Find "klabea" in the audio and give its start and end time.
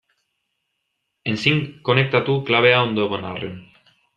2.51-2.81